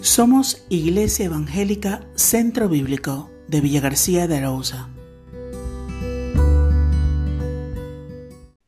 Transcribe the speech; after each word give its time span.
Somos 0.00 0.64
Iglesia 0.68 1.26
Evangélica 1.26 2.06
Centro 2.14 2.68
Bíblico 2.68 3.30
de 3.48 3.60
Villa 3.60 3.80
García 3.80 4.28
de 4.28 4.36
Arauza. 4.36 4.88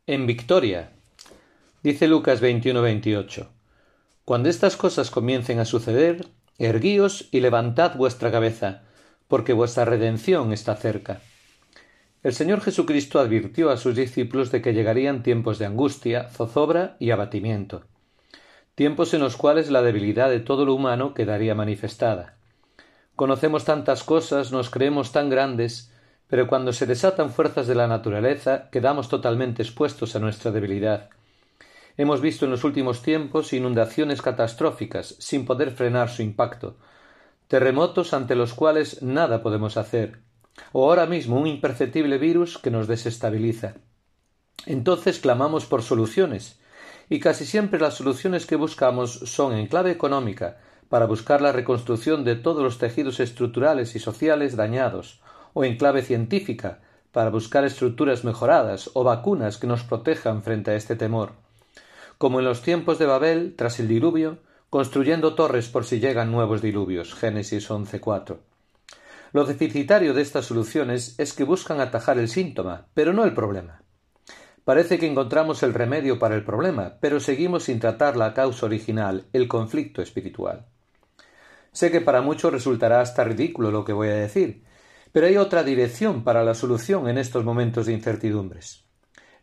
En 0.09 0.27
Victoria, 0.27 0.91
dice 1.85 2.09
Lucas 2.09 2.43
21-28, 2.43 3.47
Cuando 4.25 4.49
estas 4.49 4.77
cosas 4.77 5.13
comiencen 5.13 5.61
a 5.61 5.67
suceder, 5.67 6.27
erguíos 6.59 7.29
y 7.31 7.39
levantad 7.39 7.95
vuestra 7.95 8.33
cabeza, 8.33 8.83
porque 9.29 9.53
vuestra 9.53 9.85
redención 9.85 10.53
está 10.53 10.75
cerca. 10.75 11.21
El 12.25 12.33
Señor 12.33 12.61
Jesucristo 12.61 13.21
advirtió 13.21 13.71
a 13.71 13.77
sus 13.77 13.95
discípulos 13.95 14.51
de 14.51 14.63
que 14.63 14.75
llegarían 14.75 15.23
tiempos 15.23 15.61
de 15.61 15.67
angustia, 15.67 16.29
zozobra 16.29 16.97
y 16.99 17.13
abatimiento 17.13 17.85
tiempos 18.81 19.13
en 19.13 19.21
los 19.21 19.37
cuales 19.37 19.71
la 19.71 19.83
debilidad 19.83 20.31
de 20.31 20.41
todo 20.41 20.65
lo 20.65 20.73
humano 20.73 21.13
quedaría 21.13 21.55
manifestada. 21.55 22.39
Conocemos 23.15 23.67
tantas 23.67 24.05
cosas, 24.05 24.53
nos 24.53 24.71
creemos 24.71 25.13
tan 25.13 25.29
grandes, 25.29 25.93
pero 26.29 26.47
cuando 26.47 26.73
se 26.73 26.87
desatan 26.87 27.29
fuerzas 27.29 27.67
de 27.67 27.75
la 27.75 27.89
naturaleza 27.89 28.71
quedamos 28.71 29.11
totalmente 29.11 29.63
expuestos 29.63 30.17
a 30.17 30.19
nuestra 30.19 30.51
debilidad. 30.51 31.11
Hemos 31.99 32.23
visto 32.23 32.47
en 32.47 32.53
los 32.53 32.65
últimos 32.65 33.03
tiempos 33.03 33.53
inundaciones 33.53 34.23
catastróficas 34.23 35.15
sin 35.19 35.45
poder 35.45 35.73
frenar 35.73 36.09
su 36.09 36.23
impacto, 36.23 36.79
terremotos 37.49 38.15
ante 38.15 38.35
los 38.35 38.55
cuales 38.55 39.03
nada 39.03 39.43
podemos 39.43 39.77
hacer, 39.77 40.21
o 40.73 40.89
ahora 40.89 41.05
mismo 41.05 41.39
un 41.39 41.49
imperceptible 41.49 42.17
virus 42.17 42.57
que 42.57 42.71
nos 42.71 42.89
desestabiliza. 42.89 43.75
Entonces 44.65 45.19
clamamos 45.19 45.67
por 45.67 45.83
soluciones, 45.83 46.60
y 47.11 47.19
casi 47.21 47.45
siempre 47.45 47.81
las 47.81 47.95
soluciones 47.95 48.47
que 48.47 48.57
buscamos 48.57 49.13
son 49.13 49.53
en 49.53 49.67
clave 49.67 49.91
económica, 49.91 50.59
para 50.89 51.07
buscar 51.07 51.43
la 51.43 51.53
reconstrucción 51.53 52.25
de 52.25 52.37
todos 52.37 52.63
los 52.63 52.79
tejidos 52.79 53.21
estructurales 53.21 53.95
y 53.97 53.99
sociales 53.99 54.57
dañados, 54.57 55.21
o 55.53 55.65
en 55.65 55.77
clave 55.77 56.03
científica, 56.03 56.79
para 57.13 57.31
buscar 57.31 57.65
estructuras 57.65 58.25
mejoradas 58.25 58.91
o 58.95 59.03
vacunas 59.03 59.59
que 59.59 59.67
nos 59.67 59.83
protejan 59.83 60.43
frente 60.45 60.71
a 60.71 60.77
este 60.77 60.95
temor. 60.95 61.33
Como 62.17 62.39
en 62.39 62.45
los 62.45 62.63
tiempos 62.63 62.99
de 63.01 63.07
Babel, 63.07 63.55
tras 63.57 63.81
el 63.81 63.89
diluvio, 63.89 64.39
construyendo 64.71 65.35
torres 65.35 65.69
por 65.69 65.85
si 65.85 65.99
llegan 65.99 66.31
nuevos 66.31 66.63
diluvios. 66.63 67.15
Génesis 67.15 67.71
11.4. 67.71 68.37
Lo 69.33 69.45
deficitario 69.45 70.15
de 70.15 70.23
estas 70.23 70.47
soluciones 70.47 71.17
es 71.19 71.33
que 71.33 71.43
buscan 71.43 71.81
atajar 71.81 72.19
el 72.19 72.29
síntoma, 72.29 72.87
pero 72.95 73.13
no 73.13 73.25
el 73.25 73.35
problema. 73.35 73.83
Parece 74.65 74.99
que 74.99 75.07
encontramos 75.07 75.63
el 75.63 75.75
remedio 75.75 76.19
para 76.19 76.35
el 76.35 76.45
problema, 76.45 76.99
pero 77.01 77.19
seguimos 77.19 77.65
sin 77.65 77.81
tratar 77.81 78.17
la 78.17 78.35
causa 78.35 78.67
original, 78.67 79.27
el 79.33 79.49
conflicto 79.49 80.03
espiritual. 80.03 80.67
Sé 81.73 81.91
que 81.91 82.01
para 82.01 82.21
muchos 82.21 82.53
resultará 82.53 83.01
hasta 83.01 83.25
ridículo 83.25 83.71
lo 83.71 83.85
que 83.85 83.93
voy 83.93 84.09
a 84.09 84.15
decir, 84.15 84.65
pero 85.13 85.27
hay 85.27 85.37
otra 85.37 85.63
dirección 85.63 86.25
para 86.25 86.45
la 86.45 86.55
solución 86.55 87.09
en 87.09 87.19
estos 87.19 87.45
momentos 87.45 87.87
de 87.87 87.93
incertidumbres. 87.95 88.85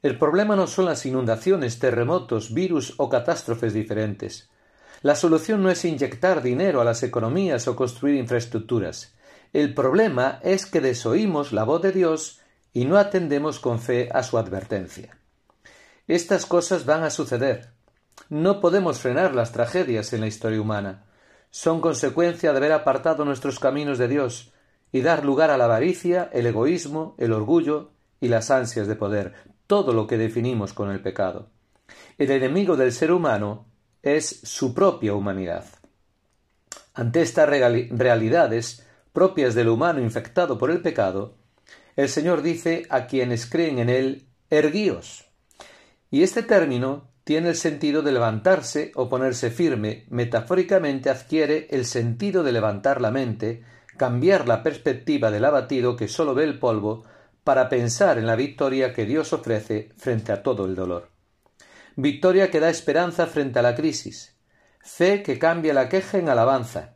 El 0.03 0.17
problema 0.19 0.55
no 0.55 0.67
son 0.67 0.85
las 0.85 1.05
inundaciones, 1.05 1.79
terremotos, 1.79 2.53
virus 2.53 2.93
o 2.97 3.09
catástrofes 3.09 3.73
diferentes. 3.73 4.49
La 5.01 5.15
solución 5.15 5.63
no 5.63 5.69
es 5.69 5.83
inyectar 5.85 6.41
dinero 6.41 6.81
a 6.81 6.85
las 6.85 7.03
economías 7.03 7.67
o 7.67 7.75
construir 7.75 8.15
infraestructuras. 8.15 9.15
El 9.53 9.73
problema 9.73 10.39
es 10.43 10.65
que 10.65 10.81
desoímos 10.81 11.51
la 11.51 11.63
voz 11.63 11.81
de 11.81 11.91
Dios 11.91 12.41
y 12.77 12.85
no 12.85 12.99
atendemos 12.99 13.59
con 13.59 13.79
fe 13.79 14.07
a 14.13 14.21
su 14.21 14.37
advertencia. 14.37 15.17
Estas 16.07 16.45
cosas 16.45 16.85
van 16.85 17.03
a 17.03 17.09
suceder. 17.09 17.71
No 18.29 18.61
podemos 18.61 18.99
frenar 18.99 19.33
las 19.33 19.51
tragedias 19.51 20.13
en 20.13 20.21
la 20.21 20.27
historia 20.27 20.61
humana. 20.61 21.07
Son 21.49 21.81
consecuencia 21.81 22.51
de 22.51 22.57
haber 22.57 22.71
apartado 22.73 23.25
nuestros 23.25 23.57
caminos 23.57 23.97
de 23.97 24.07
Dios 24.07 24.53
y 24.91 25.01
dar 25.01 25.25
lugar 25.25 25.49
a 25.49 25.57
la 25.57 25.63
avaricia, 25.63 26.29
el 26.31 26.45
egoísmo, 26.45 27.15
el 27.17 27.33
orgullo 27.33 27.93
y 28.21 28.27
las 28.27 28.51
ansias 28.51 28.85
de 28.85 28.95
poder, 28.95 29.33
todo 29.65 29.91
lo 29.91 30.05
que 30.05 30.19
definimos 30.19 30.73
con 30.73 30.91
el 30.91 31.01
pecado. 31.01 31.49
El 32.19 32.29
enemigo 32.29 32.77
del 32.77 32.91
ser 32.91 33.11
humano 33.11 33.65
es 34.03 34.41
su 34.43 34.75
propia 34.75 35.15
humanidad. 35.15 35.65
Ante 36.93 37.23
estas 37.23 37.49
realidades 37.49 38.85
propias 39.13 39.55
del 39.55 39.69
humano 39.69 39.99
infectado 39.99 40.59
por 40.59 40.69
el 40.69 40.83
pecado, 40.83 41.37
el 41.97 42.09
Señor 42.09 42.43
dice 42.43 42.85
a 42.89 43.07
quienes 43.07 43.47
creen 43.47 43.79
en 43.79 43.89
Él, 43.89 44.27
erguíos. 44.49 45.25
Y 46.09 46.21
este 46.23 46.43
término 46.43 47.09
tiene 47.23 47.49
el 47.49 47.55
sentido 47.55 48.03
de 48.03 48.13
levantarse 48.13 48.91
o 48.95 49.09
ponerse 49.09 49.49
firme, 49.49 50.05
metafóricamente 50.09 51.09
adquiere 51.09 51.67
el 51.71 51.85
sentido 51.85 52.43
de 52.43 52.53
levantar 52.53 53.01
la 53.01 53.11
mente, 53.11 53.63
cambiar 53.97 54.47
la 54.47 54.63
perspectiva 54.63 55.31
del 55.31 55.43
abatido 55.43 55.97
que 55.97 56.07
sólo 56.07 56.35
ve 56.35 56.45
el 56.45 56.59
polvo, 56.59 57.03
para 57.43 57.67
pensar 57.67 58.17
en 58.17 58.27
la 58.27 58.35
victoria 58.35 58.93
que 58.93 59.05
Dios 59.05 59.33
ofrece 59.33 59.89
frente 59.97 60.31
a 60.31 60.43
todo 60.43 60.65
el 60.65 60.75
dolor. 60.75 61.09
Victoria 61.95 62.51
que 62.51 62.59
da 62.59 62.69
esperanza 62.69 63.25
frente 63.25 63.57
a 63.57 63.63
la 63.63 63.73
crisis, 63.73 64.37
fe 64.79 65.23
que 65.23 65.39
cambia 65.39 65.73
la 65.73 65.89
queja 65.89 66.19
en 66.19 66.29
alabanza. 66.29 66.95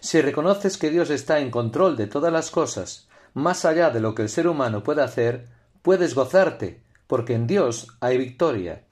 Si 0.00 0.20
reconoces 0.20 0.78
que 0.78 0.90
Dios 0.90 1.10
está 1.10 1.38
en 1.38 1.50
control 1.50 1.96
de 1.96 2.08
todas 2.08 2.32
las 2.32 2.50
cosas, 2.50 3.08
más 3.34 3.64
allá 3.64 3.90
de 3.90 4.00
lo 4.00 4.14
que 4.14 4.22
el 4.22 4.28
ser 4.28 4.46
humano 4.46 4.82
puede 4.82 5.02
hacer, 5.02 5.46
puedes 5.82 6.14
gozarte, 6.14 6.82
porque 7.06 7.34
en 7.34 7.46
Dios 7.46 7.88
hay 8.00 8.18
victoria, 8.18 8.84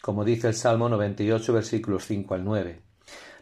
como 0.00 0.24
dice 0.24 0.48
el 0.48 0.54
Salmo 0.54 0.88
98, 0.88 1.52
versículos 1.52 2.06
5 2.06 2.34
al 2.34 2.44
9. 2.44 2.80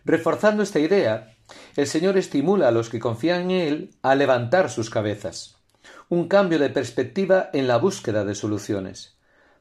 Reforzando 0.05 0.62
esta 0.62 0.78
idea, 0.78 1.34
el 1.77 1.87
Señor 1.87 2.17
estimula 2.17 2.69
a 2.69 2.71
los 2.72 2.89
que 2.89 3.00
confían 3.00 3.43
en 3.43 3.50
Él 3.50 3.91
a 4.03 4.15
levantar 4.15 4.71
sus 4.71 4.91
cabezas, 4.91 5.56
un 6.09 6.28
cambio 6.28 6.59
de 6.59 6.71
perspectiva 6.71 7.50
en 7.53 7.69
la 7.69 7.77
búsqueda 7.77 8.25
de 8.25 8.34
soluciones. 8.34 9.17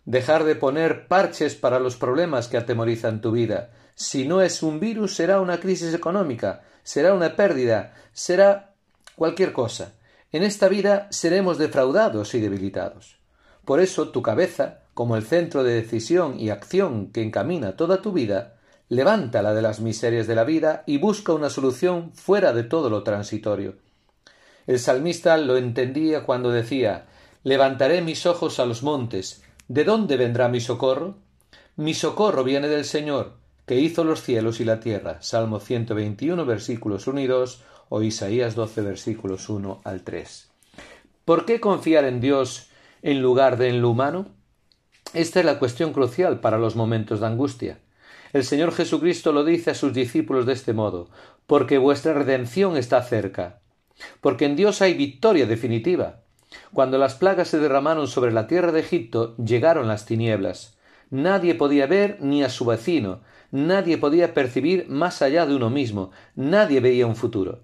Dejar 0.05 0.43
de 0.43 0.55
poner 0.55 1.07
parches 1.07 1.55
para 1.55 1.79
los 1.79 1.95
problemas 1.95 2.47
que 2.47 2.57
atemorizan 2.57 3.21
tu 3.21 3.31
vida. 3.31 3.71
Si 3.95 4.27
no 4.27 4.41
es 4.41 4.61
un 4.61 4.79
virus, 4.79 5.15
será 5.15 5.41
una 5.41 5.59
crisis 5.59 5.93
económica, 5.93 6.61
será 6.83 7.13
una 7.13 7.35
pérdida, 7.35 7.95
será 8.13 8.73
cualquier 9.15 9.51
cosa. 9.51 9.93
En 10.35 10.43
esta 10.43 10.67
vida 10.67 11.07
seremos 11.11 11.57
defraudados 11.57 12.35
y 12.35 12.41
debilitados. 12.41 13.15
Por 13.63 13.79
eso 13.79 14.09
tu 14.09 14.21
cabeza, 14.21 14.79
como 14.93 15.15
el 15.15 15.23
centro 15.23 15.63
de 15.63 15.75
decisión 15.75 16.37
y 16.37 16.49
acción 16.49 17.13
que 17.13 17.23
encamina 17.23 17.77
toda 17.77 18.01
tu 18.01 18.11
vida, 18.11 18.57
levántala 18.89 19.53
de 19.53 19.61
las 19.61 19.79
miserias 19.79 20.27
de 20.27 20.35
la 20.35 20.43
vida 20.43 20.83
y 20.87 20.97
busca 20.97 21.31
una 21.31 21.49
solución 21.49 22.11
fuera 22.11 22.51
de 22.51 22.63
todo 22.63 22.89
lo 22.89 23.01
transitorio. 23.01 23.75
El 24.67 24.79
salmista 24.79 25.37
lo 25.37 25.55
entendía 25.55 26.25
cuando 26.25 26.51
decía 26.51 27.05
Levantaré 27.45 28.01
mis 28.01 28.25
ojos 28.25 28.59
a 28.59 28.65
los 28.65 28.83
montes. 28.83 29.41
¿De 29.69 29.85
dónde 29.85 30.17
vendrá 30.17 30.49
mi 30.49 30.59
socorro? 30.59 31.15
Mi 31.77 31.93
socorro 31.93 32.43
viene 32.43 32.67
del 32.67 32.83
Señor, 32.83 33.37
que 33.65 33.79
hizo 33.79 34.03
los 34.03 34.21
cielos 34.21 34.59
y 34.59 34.65
la 34.65 34.81
tierra. 34.81 35.21
Salmo 35.21 35.61
121, 35.61 36.45
versículos 36.45 37.07
1 37.07 37.21
y 37.21 37.27
2, 37.27 37.63
o 37.89 38.01
Isaías 38.01 38.55
12 38.55 38.81
versículos 38.81 39.49
1 39.49 39.81
al 39.83 40.01
3. 40.01 40.49
¿Por 41.25 41.45
qué 41.45 41.59
confiar 41.59 42.05
en 42.05 42.21
Dios 42.21 42.69
en 43.01 43.21
lugar 43.21 43.57
de 43.57 43.69
en 43.69 43.81
lo 43.81 43.89
humano? 43.89 44.27
Esta 45.13 45.39
es 45.39 45.45
la 45.45 45.59
cuestión 45.59 45.93
crucial 45.93 46.39
para 46.39 46.57
los 46.57 46.75
momentos 46.75 47.19
de 47.19 47.27
angustia. 47.27 47.79
El 48.33 48.43
Señor 48.43 48.73
Jesucristo 48.73 49.31
lo 49.31 49.43
dice 49.43 49.71
a 49.71 49.75
sus 49.75 49.93
discípulos 49.93 50.45
de 50.45 50.53
este 50.53 50.73
modo, 50.73 51.09
porque 51.47 51.77
vuestra 51.77 52.13
redención 52.13 52.75
está 52.75 53.01
cerca, 53.01 53.61
porque 54.19 54.45
en 54.45 54.55
Dios 54.55 54.81
hay 54.81 54.93
victoria 54.93 55.45
definitiva. 55.45 56.21
Cuando 56.73 56.97
las 56.97 57.15
plagas 57.15 57.47
se 57.47 57.59
derramaron 57.59 58.07
sobre 58.07 58.31
la 58.31 58.47
tierra 58.47 58.71
de 58.71 58.81
Egipto, 58.81 59.35
llegaron 59.37 59.87
las 59.87 60.05
tinieblas. 60.05 60.77
Nadie 61.09 61.55
podía 61.55 61.87
ver 61.87 62.17
ni 62.19 62.43
a 62.43 62.49
su 62.49 62.65
vecino, 62.65 63.21
nadie 63.51 63.97
podía 63.97 64.33
percibir 64.33 64.89
más 64.89 65.21
allá 65.21 65.45
de 65.45 65.55
uno 65.55 65.69
mismo, 65.69 66.11
nadie 66.35 66.81
veía 66.81 67.07
un 67.07 67.15
futuro. 67.15 67.61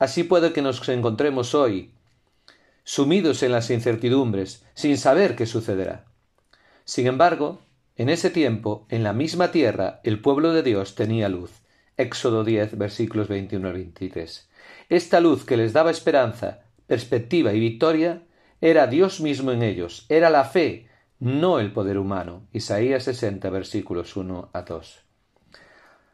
Así 0.00 0.24
puede 0.24 0.54
que 0.54 0.62
nos 0.62 0.88
encontremos 0.88 1.54
hoy, 1.54 1.92
sumidos 2.84 3.42
en 3.42 3.52
las 3.52 3.70
incertidumbres, 3.70 4.64
sin 4.72 4.96
saber 4.96 5.36
qué 5.36 5.44
sucederá. 5.44 6.06
Sin 6.86 7.06
embargo, 7.06 7.60
en 7.96 8.08
ese 8.08 8.30
tiempo, 8.30 8.86
en 8.88 9.04
la 9.04 9.12
misma 9.12 9.52
tierra, 9.52 10.00
el 10.02 10.22
pueblo 10.22 10.54
de 10.54 10.62
Dios 10.62 10.94
tenía 10.94 11.28
luz. 11.28 11.50
Éxodo 11.98 12.44
10, 12.44 12.78
versículos 12.78 13.28
21 13.28 13.68
al 13.68 13.74
23. 13.74 14.48
Esta 14.88 15.20
luz 15.20 15.44
que 15.44 15.58
les 15.58 15.74
daba 15.74 15.90
esperanza, 15.90 16.62
perspectiva 16.86 17.52
y 17.52 17.60
victoria, 17.60 18.22
era 18.62 18.86
Dios 18.86 19.20
mismo 19.20 19.52
en 19.52 19.62
ellos, 19.62 20.06
era 20.08 20.30
la 20.30 20.44
fe, 20.44 20.88
no 21.18 21.60
el 21.60 21.74
poder 21.74 21.98
humano. 21.98 22.48
Isaías 22.52 23.02
60, 23.04 23.50
versículos 23.50 24.16
1 24.16 24.48
a 24.50 24.62
2. 24.62 25.09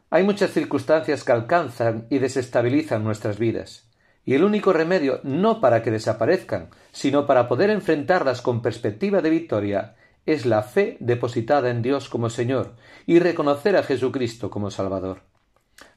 Hay 0.08 0.23
muchas 0.23 0.53
circunstancias 0.53 1.25
que 1.25 1.32
alcanzan 1.32 2.06
y 2.11 2.19
desestabilizan 2.19 3.03
nuestras 3.03 3.38
vidas, 3.38 3.88
y 4.25 4.35
el 4.35 4.44
único 4.44 4.73
remedio 4.73 5.20
no 5.25 5.61
para 5.61 5.82
que 5.82 5.91
desaparezcan, 5.91 6.70
sino 6.93 7.26
para 7.26 7.49
poder 7.49 7.70
enfrentarlas 7.70 8.41
con 8.41 8.62
perspectiva 8.62 9.20
de 9.20 9.31
victoria, 9.31 9.97
es 10.25 10.47
la 10.47 10.62
fe 10.62 10.97
depositada 11.00 11.70
en 11.70 11.82
Dios 11.82 12.08
como 12.08 12.31
Señor 12.31 12.76
y 13.06 13.19
reconocer 13.19 13.76
a 13.76 13.82
Jesucristo 13.82 14.50
como 14.50 14.70
Salvador. 14.70 15.23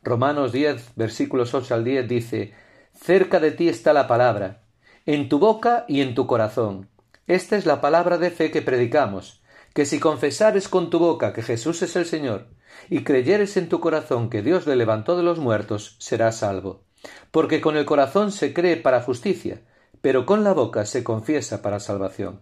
Romanos 0.04 0.52
10, 0.52 0.96
versículos 0.96 1.54
8 1.54 1.74
al 1.74 1.84
10 1.84 2.08
dice, 2.08 2.54
Cerca 2.94 3.40
de 3.40 3.52
ti 3.52 3.70
está 3.70 3.94
la 3.94 4.08
palabra, 4.08 4.64
en 5.06 5.30
tu 5.30 5.40
boca 5.40 5.86
y 5.88 6.02
en 6.02 6.16
tu 6.16 6.28
corazón. 6.28 6.90
Esta 7.28 7.58
es 7.58 7.66
la 7.66 7.80
palabra 7.82 8.18
de 8.18 8.32
fe 8.32 8.52
que 8.52 8.62
predicamos, 8.62 9.42
que 9.74 9.86
si 9.86 10.00
confesares 10.00 10.68
con 10.68 10.90
tu 10.90 11.00
boca 11.00 11.32
que 11.34 11.44
Jesús 11.44 11.82
es 11.82 11.96
el 11.96 12.06
Señor, 12.06 12.48
y 12.90 13.04
creyeres 13.04 13.58
en 13.58 13.70
tu 13.70 13.80
corazón 13.80 14.30
que 14.30 14.42
Dios 14.42 14.68
le 14.68 14.76
levantó 14.76 15.18
de 15.18 15.24
los 15.24 15.40
muertos, 15.40 15.96
serás 16.00 16.40
salvo. 16.40 16.84
Porque 17.32 17.62
con 17.62 17.78
el 17.78 17.86
corazón 17.86 18.32
se 18.32 18.54
cree 18.54 18.78
para 18.78 19.02
justicia, 19.02 19.62
pero 20.02 20.26
con 20.26 20.44
la 20.44 20.54
boca 20.54 20.86
se 20.86 21.04
confiesa 21.04 21.62
para 21.62 21.80
salvación. 21.80 22.42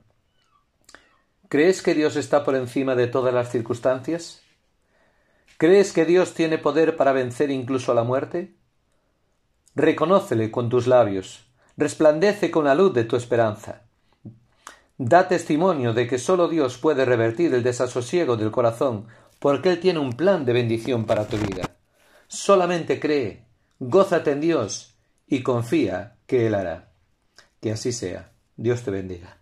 ¿Crees 1.50 1.82
que 1.82 1.94
Dios 1.94 2.16
está 2.16 2.44
por 2.44 2.56
encima 2.56 2.96
de 2.96 3.08
todas 3.08 3.34
las 3.34 3.52
circunstancias? 3.52 4.42
¿Crees 5.58 5.94
que 5.94 6.06
Dios 6.06 6.34
tiene 6.34 6.58
poder 6.58 6.98
para 6.98 7.14
vencer 7.14 7.50
incluso 7.52 7.92
a 7.92 7.96
la 7.96 8.04
muerte? 8.04 8.56
Reconócele 9.76 10.52
con 10.52 10.70
tus 10.70 10.88
labios, 10.88 11.48
resplandece 11.78 12.52
con 12.52 12.66
la 12.66 12.76
luz 12.76 12.94
de 12.94 13.06
tu 13.06 13.16
esperanza. 13.16 13.84
Da 14.98 15.28
testimonio 15.28 15.94
de 15.94 16.08
que 16.08 16.18
sólo 16.18 16.48
Dios 16.48 16.78
puede 16.78 17.06
revertir 17.06 17.54
el 17.54 17.64
desasosiego 17.64 18.36
del 18.36 18.52
corazón, 18.52 19.08
porque 19.40 19.70
Él 19.70 19.80
tiene 19.80 20.00
un 20.00 20.14
plan 20.14 20.46
de 20.46 20.54
bendición 20.54 21.06
para 21.06 21.28
tu 21.28 21.38
vida. 21.38 21.78
Solamente 22.28 23.00
cree, 23.00 23.46
gózate 23.80 24.32
en 24.32 24.42
Dios 24.42 24.96
y 25.28 25.44
confía 25.44 26.18
que 26.26 26.48
Él 26.48 26.56
hará. 26.56 26.92
Que 27.62 27.72
así 27.72 27.92
sea. 27.92 28.32
Dios 28.56 28.84
te 28.84 28.92
bendiga. 28.92 29.38